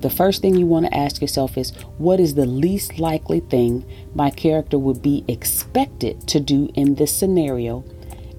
[0.00, 3.84] The first thing you want to ask yourself is what is the least likely thing
[4.14, 7.84] my character would be expected to do in this scenario,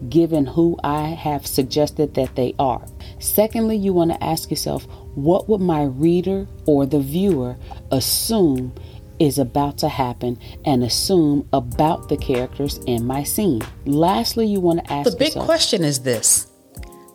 [0.08, 2.86] given who I have suggested that they are?
[3.20, 7.58] Secondly, you want to ask yourself what would my reader or the viewer
[7.92, 8.74] assume
[9.20, 13.62] is about to happen and assume about the characters in my scene.
[13.86, 16.48] Lastly, you want to ask The big yourself, question is this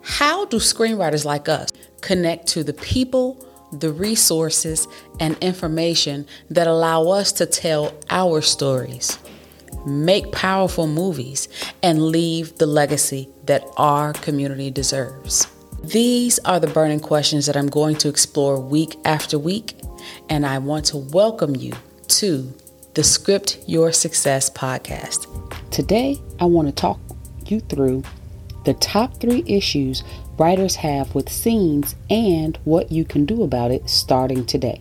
[0.03, 1.71] How do screenwriters like us
[2.03, 3.44] connect to the people,
[3.81, 4.89] the resources,
[5.21, 9.19] and information that allow us to tell our stories,
[9.87, 11.49] make powerful movies,
[11.83, 15.47] and leave the legacy that our community deserves?
[15.83, 19.77] These are the burning questions that I'm going to explore week after week,
[20.31, 21.75] and I want to welcome you
[22.09, 22.53] to
[22.95, 25.27] the Script Your Success podcast.
[25.71, 27.01] Today, I want to talk
[27.47, 28.03] you through
[28.65, 30.03] the top three issues
[30.39, 34.81] writers have with scenes and what you can do about it starting today.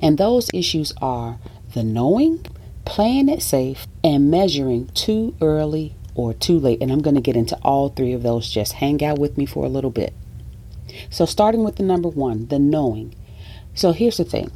[0.00, 1.38] And those issues are
[1.74, 2.44] the knowing,
[2.84, 6.82] playing it safe, and measuring too early or too late.
[6.82, 8.50] And I'm going to get into all three of those.
[8.50, 10.12] Just hang out with me for a little bit.
[11.08, 13.14] So, starting with the number one, the knowing.
[13.74, 14.50] So, here's the thing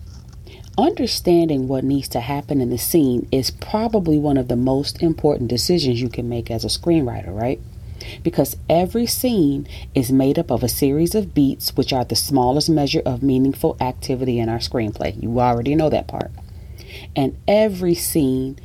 [0.76, 5.48] understanding what needs to happen in the scene is probably one of the most important
[5.48, 7.60] decisions you can make as a screenwriter, right?
[8.22, 12.68] Because every scene is made up of a series of beats, which are the smallest
[12.68, 15.20] measure of meaningful activity in our screenplay.
[15.22, 16.30] You already know that part.
[17.16, 18.58] And every scene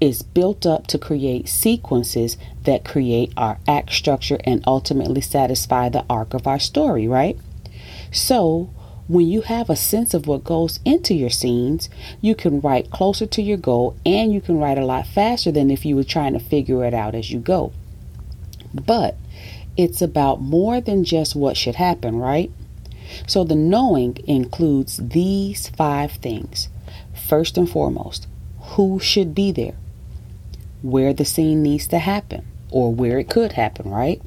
[0.00, 6.04] is built up to create sequences that create our act structure and ultimately satisfy the
[6.08, 7.38] arc of our story, right?
[8.10, 8.70] So,
[9.08, 13.26] when you have a sense of what goes into your scenes, you can write closer
[13.26, 16.32] to your goal and you can write a lot faster than if you were trying
[16.32, 17.72] to figure it out as you go.
[18.74, 19.16] But
[19.76, 22.50] it's about more than just what should happen, right?
[23.26, 26.68] So the knowing includes these five things.
[27.28, 28.26] First and foremost,
[28.60, 29.76] who should be there,
[30.82, 34.20] where the scene needs to happen, or where it could happen, right?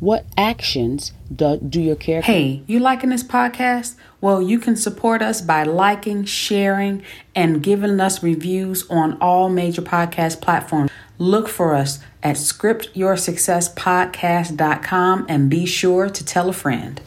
[0.00, 2.32] What actions do, do your character?
[2.32, 3.94] Hey, you liking this podcast?
[4.20, 7.02] Well, you can support us by liking, sharing,
[7.34, 10.90] and giving us reviews on all major podcast platforms.
[11.18, 17.00] Look for us at scriptyoursuccesspodcast.com and be sure to tell a friend.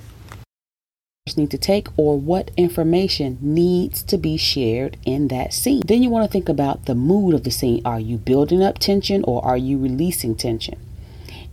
[1.35, 5.81] Need to take or what information needs to be shared in that scene.
[5.85, 7.81] Then you want to think about the mood of the scene.
[7.85, 10.79] Are you building up tension or are you releasing tension?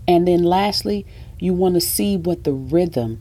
[0.06, 1.04] And then lastly,
[1.38, 3.20] you want to see what the rhythm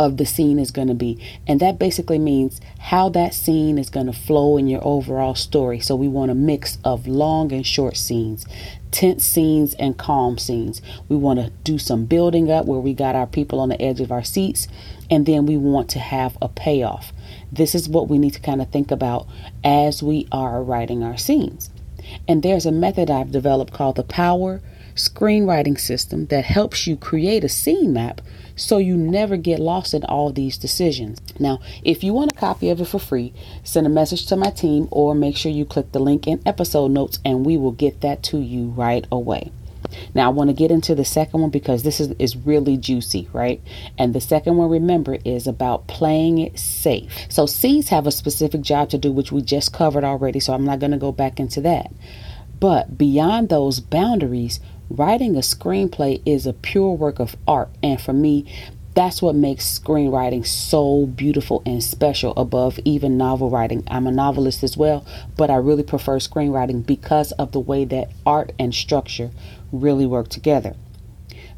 [0.00, 1.22] of the scene is going to be.
[1.46, 5.78] And that basically means how that scene is going to flow in your overall story.
[5.78, 8.46] So we want a mix of long and short scenes,
[8.92, 10.80] tense scenes and calm scenes.
[11.10, 14.00] We want to do some building up where we got our people on the edge
[14.00, 14.68] of our seats.
[15.10, 17.12] And then we want to have a payoff.
[17.52, 19.26] This is what we need to kind of think about
[19.62, 21.68] as we are writing our scenes.
[22.26, 24.62] And there's a method I've developed called the Power
[24.94, 28.20] screenwriting system that helps you create a scene map
[28.60, 31.20] so you never get lost in all these decisions.
[31.38, 33.32] Now, if you want a copy of it for free,
[33.64, 36.90] send a message to my team or make sure you click the link in episode
[36.90, 39.50] notes and we will get that to you right away.
[40.14, 43.28] Now, I want to get into the second one because this is, is really juicy,
[43.32, 43.60] right?
[43.98, 47.26] And the second one, remember, is about playing it safe.
[47.28, 50.64] So, scenes have a specific job to do, which we just covered already, so I'm
[50.64, 51.90] not going to go back into that.
[52.60, 54.60] But beyond those boundaries,
[54.90, 57.70] writing a screenplay is a pure work of art.
[57.82, 58.52] And for me,
[58.94, 63.84] that's what makes screenwriting so beautiful and special above even novel writing.
[63.88, 65.06] I'm a novelist as well,
[65.36, 69.30] but I really prefer screenwriting because of the way that art and structure
[69.70, 70.74] really work together.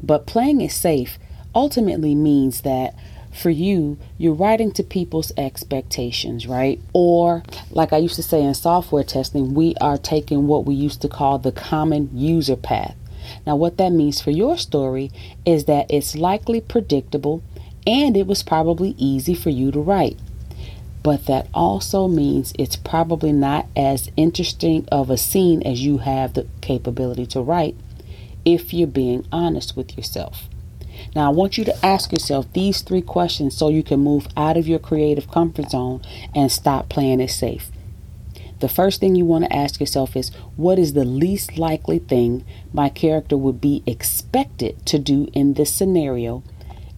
[0.01, 1.17] But playing it safe
[1.55, 2.93] ultimately means that
[3.33, 6.79] for you, you're writing to people's expectations, right?
[6.93, 7.41] Or,
[7.71, 11.09] like I used to say in software testing, we are taking what we used to
[11.09, 12.95] call the common user path.
[13.45, 15.11] Now, what that means for your story
[15.45, 17.43] is that it's likely predictable
[17.85, 20.17] and it was probably easy for you to write.
[21.03, 26.33] But that also means it's probably not as interesting of a scene as you have
[26.33, 27.75] the capability to write
[28.45, 30.47] if you're being honest with yourself.
[31.15, 34.55] Now, I want you to ask yourself these three questions so you can move out
[34.55, 36.01] of your creative comfort zone
[36.33, 37.69] and stop playing it safe.
[38.63, 42.45] The first thing you want to ask yourself is what is the least likely thing
[42.71, 46.43] my character would be expected to do in this scenario,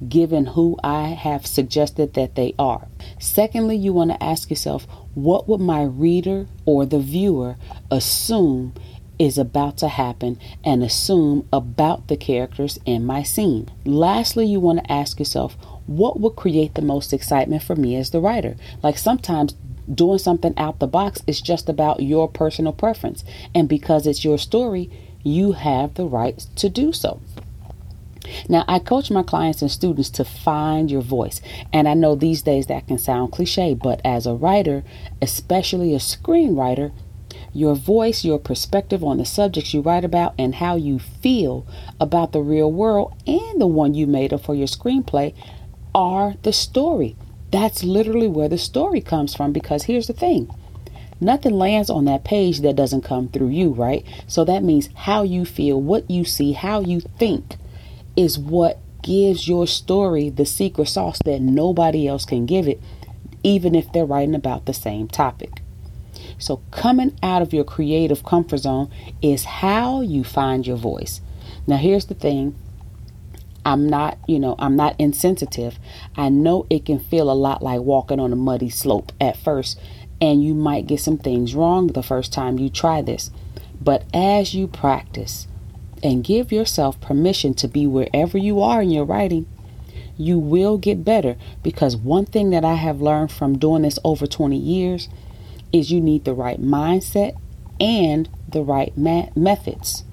[0.07, 2.88] given who I have suggested that they are?
[3.17, 4.85] Secondly, you want to ask yourself
[5.15, 7.56] what would my reader or the viewer
[7.89, 8.75] assume
[9.18, 13.71] is about to happen and assume about the characters in my scene.
[13.85, 15.57] Lastly, you want to ask yourself
[15.88, 18.56] what would create the most excitement for me as the writer?
[18.83, 19.56] Like sometimes
[19.93, 23.23] doing something out the box is just about your personal preference.
[23.53, 24.89] And because it's your story,
[25.23, 27.19] you have the right to do so.
[28.49, 31.41] Now, I coach my clients and students to find your voice.
[31.71, 34.83] And I know these days that can sound cliche, but as a writer,
[35.21, 36.91] especially a screenwriter,
[37.53, 41.65] your voice, your perspective on the subjects you write about, and how you feel
[41.99, 45.33] about the real world and the one you made up for your screenplay
[45.93, 47.15] are the story.
[47.51, 50.50] That's literally where the story comes from because here's the thing
[51.21, 54.06] nothing lands on that page that doesn't come through you, right?
[54.27, 57.56] So that means how you feel, what you see, how you think
[58.15, 62.81] is what gives your story the secret sauce that nobody else can give it,
[63.44, 65.62] even if they're writing about the same topic.
[66.38, 71.21] So, coming out of your creative comfort zone is how you find your voice.
[71.68, 72.56] Now, here's the thing
[73.65, 75.79] I'm not, you know, I'm not insensitive.
[76.15, 79.79] I know it can feel a lot like walking on a muddy slope at first,
[80.21, 83.31] and you might get some things wrong the first time you try this.
[83.81, 85.47] But as you practice
[86.03, 89.47] and give yourself permission to be wherever you are in your writing,
[90.15, 94.27] you will get better because one thing that I have learned from doing this over
[94.27, 95.09] 20 years
[95.73, 97.38] is you need the right mindset
[97.79, 100.05] and the right ma- methods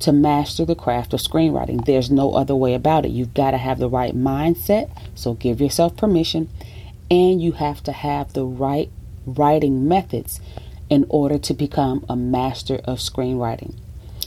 [0.00, 1.84] to master the craft of screenwriting.
[1.84, 3.12] There's no other way about it.
[3.12, 6.48] You've got to have the right mindset, so give yourself permission,
[7.10, 8.90] and you have to have the right
[9.26, 10.40] writing methods
[10.88, 13.74] in order to become a master of screenwriting.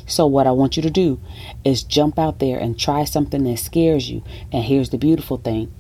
[0.06, 1.20] So, what I want you to do
[1.64, 4.24] is jump out there and try something that scares you.
[4.52, 5.72] And here's the beautiful thing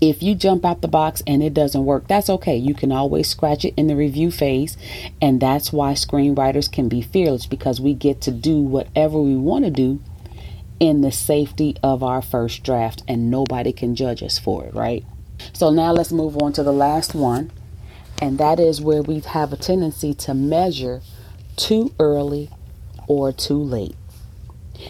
[0.00, 2.56] if you jump out the box and it doesn't work, that's okay.
[2.56, 4.76] You can always scratch it in the review phase.
[5.20, 9.64] And that's why screenwriters can be fearless because we get to do whatever we want
[9.66, 10.00] to do
[10.78, 15.04] in the safety of our first draft and nobody can judge us for it, right?
[15.52, 17.50] So now let's move on to the last one.
[18.22, 21.02] And that is where we have a tendency to measure
[21.56, 22.50] too early
[23.06, 23.94] or too late.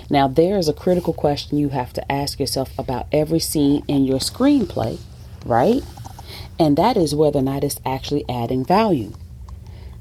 [0.08, 4.04] Now, there is a critical question you have to ask yourself about every scene in
[4.04, 4.98] your screenplay,
[5.44, 5.82] right?
[6.58, 9.12] And that is whether or not it's actually adding value.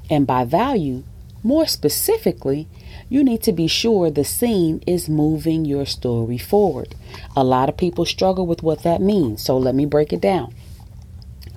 [0.08, 1.04] And by value,
[1.42, 2.68] more specifically,
[3.08, 6.94] you need to be sure the scene is moving your story forward.
[7.34, 10.54] A lot of people struggle with what that means, so let me break it down.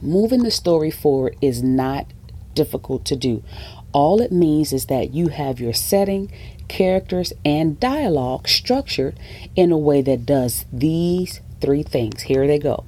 [0.01, 2.07] Moving the story forward is not
[2.53, 3.43] difficult to do.
[3.91, 6.31] All it means is that you have your setting,
[6.73, 9.15] characters, and dialogue structured
[9.55, 12.23] in a way that does these three things.
[12.23, 12.83] Here they go.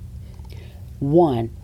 [0.99, 1.55] One,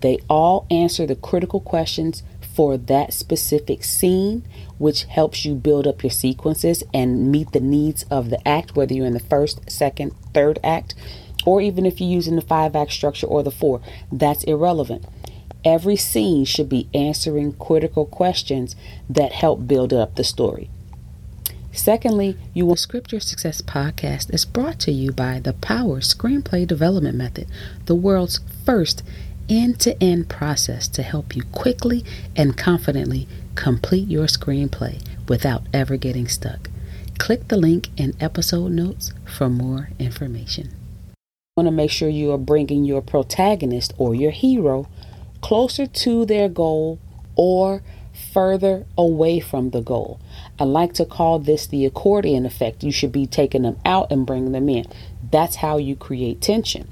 [0.00, 2.22] they all answer the critical questions
[2.54, 4.42] for that specific scene,
[4.78, 8.94] which helps you build up your sequences and meet the needs of the act, whether
[8.94, 10.94] you're in the first, second, third act,
[11.44, 13.82] or even if you're using the five act structure or the four.
[14.10, 15.04] That's irrelevant.
[15.62, 18.74] Every scene should be answering critical questions
[19.10, 20.70] that help build up the story.
[21.76, 26.66] Secondly, you will Script Your Success podcast is brought to you by the Power Screenplay
[26.66, 27.46] Development Method,
[27.84, 29.02] the world's first
[29.50, 32.02] end to end process to help you quickly
[32.34, 36.70] and confidently complete your screenplay without ever getting stuck.
[37.18, 40.68] Click the link in episode notes for more information.
[40.68, 41.14] You
[41.58, 44.88] want to make sure you are bringing your protagonist or your hero
[45.42, 46.98] closer to their goal
[47.36, 47.82] or
[48.16, 50.20] further away from the goal.
[50.58, 52.82] I like to call this the accordion effect.
[52.82, 54.86] You should be taking them out and bringing them in.
[55.30, 56.88] That's how you create tension.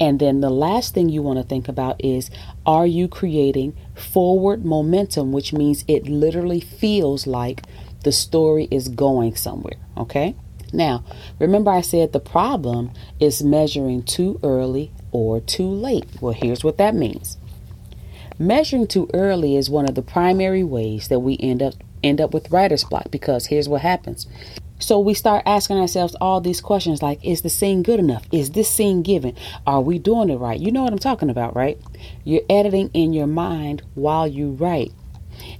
[0.00, 2.30] And then the last thing you want to think about is
[2.64, 7.62] are you creating forward momentum, which means it literally feels like
[8.02, 9.76] the story is going somewhere.
[9.96, 10.34] Okay?
[10.72, 11.04] Now,
[11.38, 16.06] remember I said the problem is measuring too early or too late.
[16.20, 17.36] Well, here's what that means.
[18.40, 22.32] Measuring too early is one of the primary ways that we end up end up
[22.32, 24.26] with writer's block because here's what happens.
[24.78, 28.24] So we start asking ourselves all these questions like is the scene good enough?
[28.32, 29.36] Is this scene given?
[29.66, 30.58] Are we doing it right?
[30.58, 31.78] You know what I'm talking about, right?
[32.24, 34.92] You're editing in your mind while you write.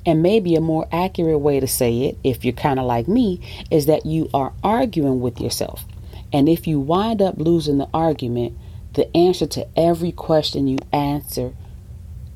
[0.07, 3.43] And maybe a more accurate way to say it, if you're kind of like me,
[3.71, 5.85] is that you are arguing with yourself.
[6.33, 8.57] And if you wind up losing the argument,
[8.95, 11.53] the answer to every question you answer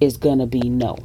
[0.01, 0.99] is going to be no.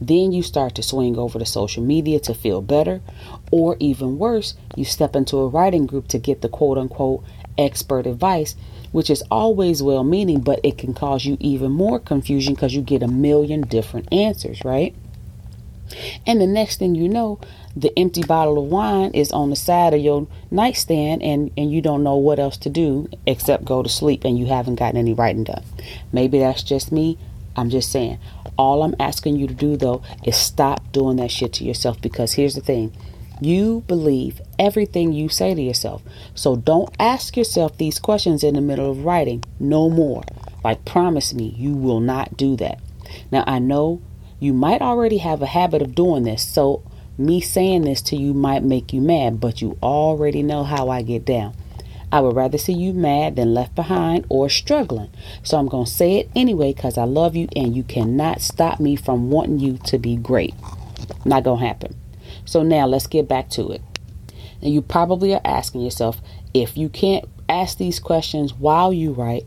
[0.00, 3.02] Then you start to swing over to social media to feel better,
[3.50, 7.22] or even worse, you step into a writing group to get the quote unquote
[7.58, 8.56] expert advice,
[8.92, 12.80] which is always well meaning, but it can cause you even more confusion because you
[12.80, 14.94] get a million different answers, right?
[16.26, 17.40] And the next thing you know,
[17.76, 21.82] the empty bottle of wine is on the side of your nightstand and, and you
[21.82, 25.12] don't know what else to do except go to sleep and you haven't gotten any
[25.12, 25.64] writing done.
[26.12, 27.18] Maybe that's just me.
[27.56, 28.18] I'm just saying.
[28.56, 32.34] All I'm asking you to do though is stop doing that shit to yourself because
[32.34, 32.92] here's the thing.
[33.40, 36.02] You believe everything you say to yourself.
[36.34, 39.42] So don't ask yourself these questions in the middle of writing.
[39.58, 40.22] No more.
[40.62, 42.80] Like, promise me you will not do that.
[43.32, 44.02] Now, I know
[44.38, 46.82] you might already have a habit of doing this, so
[47.16, 51.02] me saying this to you might make you mad, but you already know how I
[51.02, 51.54] get down.
[52.12, 55.10] I would rather see you mad than left behind or struggling.
[55.42, 58.80] So I'm going to say it anyway because I love you and you cannot stop
[58.80, 60.54] me from wanting you to be great.
[61.24, 61.96] Not going to happen.
[62.44, 63.82] So now let's get back to it.
[64.60, 66.20] And you probably are asking yourself
[66.52, 69.46] if you can't ask these questions while you write,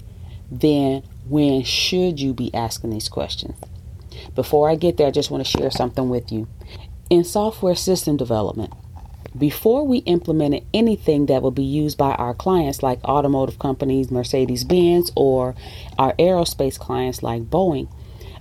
[0.50, 3.56] then when should you be asking these questions?
[4.36, 6.48] Before I get there, I just want to share something with you.
[7.10, 8.74] In software system development,
[9.38, 14.64] before we implemented anything that would be used by our clients like automotive companies, Mercedes
[14.64, 15.56] Benz, or
[15.98, 17.88] our aerospace clients like Boeing,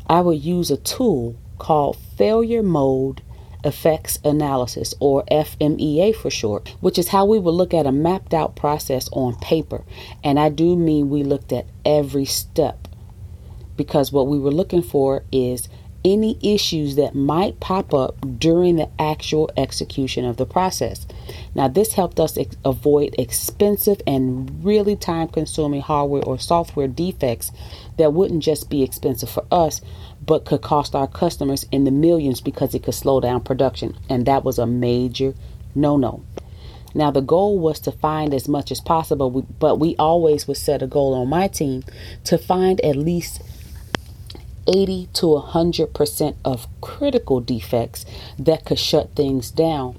[0.07, 3.23] I would use a tool called Failure Mode
[3.65, 8.35] Effects Analysis, or FMEA for short, which is how we would look at a mapped
[8.35, 9.85] out process on paper.
[10.25, 12.89] And I do mean we looked at every step
[13.77, 15.69] because what we were looking for is
[16.05, 21.07] any issues that might pop up during the actual execution of the process.
[21.55, 27.53] Now, this helped us ex- avoid expensive and really time consuming hardware or software defects
[27.99, 29.81] that wouldn't just be expensive for us,
[30.25, 33.97] but could cost our customers in the millions because it could slow down production.
[34.09, 35.35] And that was a major
[35.75, 36.23] no no.
[36.95, 40.83] Now, the goal was to find as much as possible, but we always would set
[40.83, 41.85] a goal on my team
[42.25, 43.41] to find at least
[44.67, 48.05] 80 to 100% of critical defects
[48.39, 49.97] that could shut things down.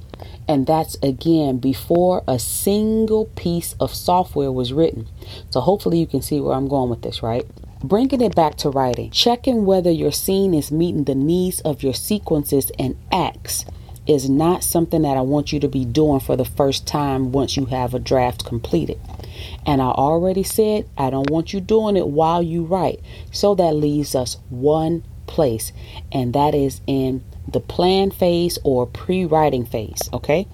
[0.47, 5.07] And that's again before a single piece of software was written.
[5.49, 7.45] So, hopefully, you can see where I'm going with this, right?
[7.83, 11.93] Bringing it back to writing, checking whether your scene is meeting the needs of your
[11.93, 13.65] sequences and acts
[14.07, 17.55] is not something that I want you to be doing for the first time once
[17.55, 18.99] you have a draft completed.
[19.65, 22.99] And I already said I don't want you doing it while you write.
[23.31, 25.71] So that leaves us one place,
[26.11, 30.09] and that is in the plan phase or pre writing phase.
[30.11, 30.47] Okay.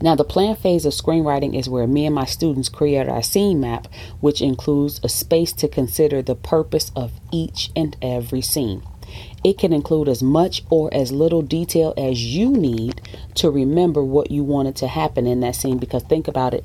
[0.00, 3.60] Now, the plan phase of screenwriting is where me and my students create our scene
[3.60, 3.86] map,
[4.20, 8.82] which includes a space to consider the purpose of each and every scene.
[9.44, 13.00] It can include as much or as little detail as you need
[13.34, 15.78] to remember what you wanted to happen in that scene.
[15.78, 16.64] Because think about it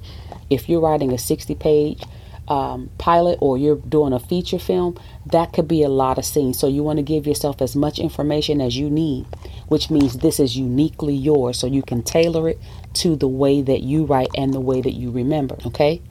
[0.51, 2.03] if you're writing a 60 page
[2.47, 6.59] um, pilot or you're doing a feature film, that could be a lot of scenes.
[6.59, 9.25] So you want to give yourself as much information as you need,
[9.67, 11.57] which means this is uniquely yours.
[11.57, 12.59] So you can tailor it
[12.95, 15.57] to the way that you write and the way that you remember.
[15.65, 16.01] Okay.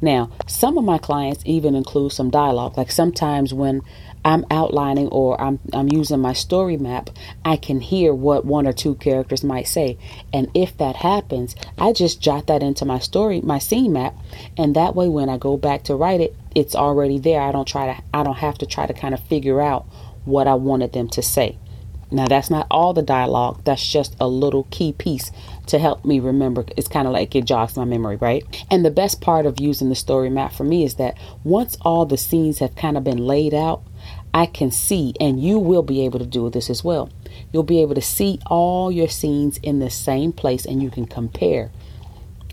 [0.00, 2.76] Now, some of my clients even include some dialogue.
[2.76, 3.82] Like sometimes when
[4.24, 7.10] I'm outlining or I'm, I'm using my story map,
[7.44, 9.98] I can hear what one or two characters might say.
[10.32, 14.14] And if that happens, I just jot that into my story, my scene map.
[14.56, 17.40] And that way, when I go back to write it, it's already there.
[17.40, 19.84] I don't try to, I don't have to try to kind of figure out
[20.24, 21.58] what I wanted them to say.
[22.10, 25.32] Now, that's not all the dialogue, that's just a little key piece
[25.66, 26.64] to help me remember.
[26.76, 28.44] It's kind of like it jogs my memory, right?
[28.70, 32.06] And the best part of using the story map for me is that once all
[32.06, 33.82] the scenes have kind of been laid out,
[34.32, 37.08] I can see, and you will be able to do this as well.
[37.52, 41.06] You'll be able to see all your scenes in the same place and you can
[41.06, 41.70] compare.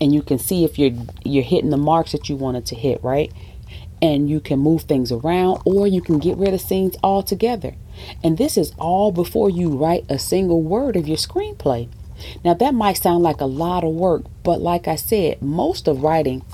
[0.00, 0.92] And you can see if you're
[1.24, 3.32] you're hitting the marks that you wanted to hit, right?
[4.00, 7.74] And you can move things around or you can get rid of scenes altogether.
[8.22, 11.88] And this is all before you write a single word of your screenplay.
[12.44, 16.02] Now that might sound like a lot of work, but like I said, most of
[16.02, 16.44] writing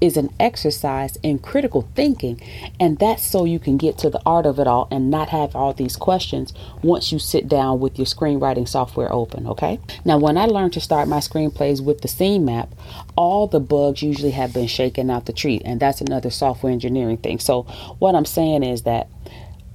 [0.00, 2.40] is an exercise in critical thinking,
[2.78, 5.54] and that's so you can get to the art of it all and not have
[5.54, 9.78] all these questions once you sit down with your screenwriting software open, okay?
[10.04, 12.70] Now, when I learned to start my screenplays with the scene map,
[13.16, 17.18] all the bugs usually have been shaken out the tree, and that's another software engineering
[17.18, 17.38] thing.
[17.38, 17.62] So,
[17.98, 19.08] what I'm saying is that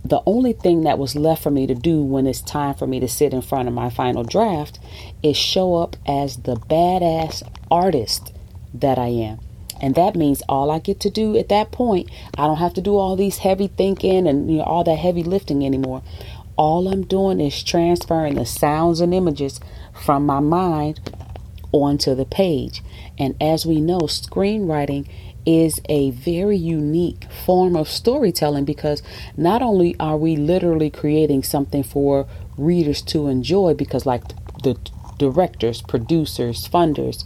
[0.06, 3.00] the only thing that was left for me to do when it's time for me
[3.00, 4.78] to sit in front of my final draft
[5.24, 8.32] is show up as the badass artist
[8.72, 9.40] that I am.
[9.82, 12.82] And that means all I get to do at that point, I don't have to
[12.82, 16.04] do all these heavy thinking and you know all that heavy lifting anymore.
[16.56, 19.60] All I'm doing is transferring the sounds and images
[19.92, 21.00] from my mind
[21.72, 22.84] onto the page.
[23.18, 25.10] And as we know, screenwriting
[25.46, 29.02] is a very unique form of storytelling because
[29.38, 34.24] not only are we literally creating something for readers to enjoy because, like
[34.64, 34.78] the
[35.18, 37.24] directors, producers, funders,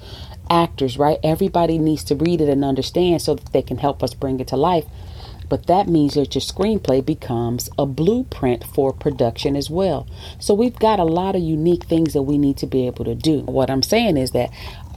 [0.49, 1.19] actors, right?
[1.23, 4.47] Everybody needs to read it and understand so that they can help us bring it
[4.49, 4.85] to life.
[5.49, 10.07] But that means that your screenplay becomes a blueprint for production as well.
[10.39, 13.15] So we've got a lot of unique things that we need to be able to
[13.15, 13.41] do.
[13.41, 14.51] What I'm saying is that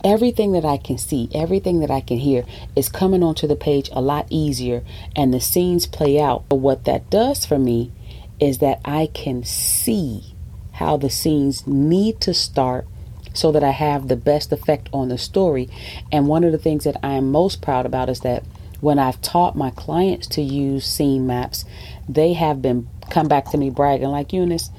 [0.04, 2.44] everything that I can see, everything that I can hear
[2.76, 4.82] is coming onto the page a lot easier
[5.16, 6.48] and the scenes play out.
[6.48, 7.92] But what that does for me
[8.40, 10.34] is that I can see
[10.72, 12.86] how the scenes need to start
[13.34, 15.68] so that I have the best effect on the story.
[16.10, 18.44] And one of the things that I am most proud about is that
[18.82, 21.64] when I've taught my clients to use scene maps,
[22.08, 24.70] they have been come back to me bragging like Eunice.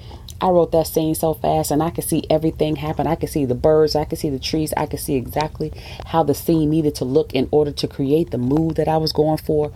[0.41, 3.07] I wrote that scene so fast and I could see everything happen.
[3.07, 5.71] I could see the birds, I could see the trees, I could see exactly
[6.07, 9.13] how the scene needed to look in order to create the mood that I was
[9.13, 9.71] going for.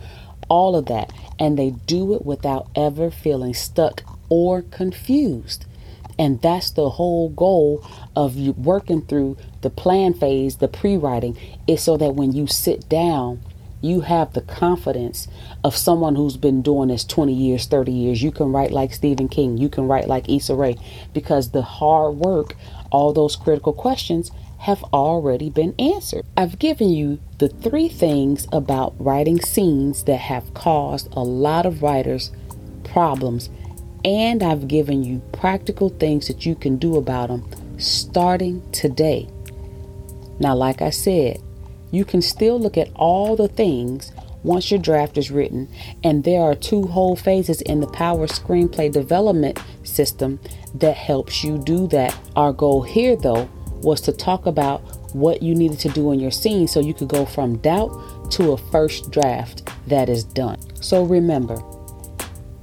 [0.50, 1.10] All of that.
[1.38, 5.64] And they do it without ever feeling stuck or confused.
[6.18, 7.82] And that's the whole goal
[8.14, 12.46] of you working through the plan phase, the pre writing, is so that when you
[12.46, 13.40] sit down
[13.80, 15.28] you have the confidence
[15.62, 18.22] of someone who's been doing this 20 years, 30 years.
[18.22, 19.56] You can write like Stephen King.
[19.56, 20.76] You can write like Issa Rae
[21.12, 22.54] because the hard work,
[22.90, 26.24] all those critical questions have already been answered.
[26.36, 31.82] I've given you the three things about writing scenes that have caused a lot of
[31.82, 32.32] writers
[32.84, 33.50] problems,
[34.04, 39.28] and I've given you practical things that you can do about them starting today.
[40.40, 41.40] Now, like I said,
[41.90, 45.68] you can still look at all the things once your draft is written,
[46.04, 50.38] and there are two whole phases in the Power Screenplay Development System
[50.74, 52.16] that helps you do that.
[52.36, 53.48] Our goal here, though,
[53.82, 54.80] was to talk about
[55.14, 58.52] what you needed to do in your scene so you could go from doubt to
[58.52, 60.58] a first draft that is done.
[60.80, 61.56] So remember,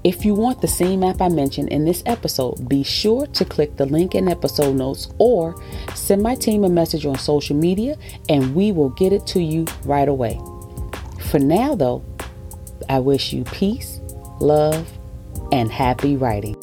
[0.06, 3.76] if you want the scene map I mentioned in this episode, be sure to click
[3.76, 5.60] the link in episode notes or
[5.96, 7.98] send my team a message on social media
[8.30, 10.40] and we will get it to you right away.
[11.32, 12.06] For now, though,
[12.88, 14.00] I wish you peace,
[14.40, 14.88] love,
[15.52, 16.55] and happy writing.